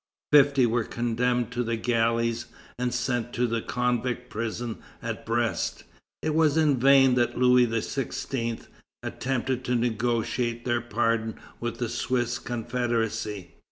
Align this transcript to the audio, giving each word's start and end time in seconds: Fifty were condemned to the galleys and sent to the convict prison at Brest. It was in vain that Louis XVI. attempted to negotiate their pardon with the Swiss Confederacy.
Fifty 0.31 0.65
were 0.65 0.83
condemned 0.83 1.51
to 1.51 1.61
the 1.63 1.75
galleys 1.75 2.47
and 2.79 2.91
sent 2.91 3.33
to 3.33 3.45
the 3.45 3.61
convict 3.61 4.31
prison 4.31 4.79
at 4.99 5.27
Brest. 5.27 5.83
It 6.23 6.33
was 6.33 6.57
in 6.57 6.77
vain 6.79 7.13
that 7.13 7.37
Louis 7.37 7.67
XVI. 7.67 8.65
attempted 9.03 9.63
to 9.65 9.75
negotiate 9.75 10.65
their 10.65 10.81
pardon 10.81 11.35
with 11.59 11.77
the 11.77 11.87
Swiss 11.87 12.39
Confederacy. 12.39 13.53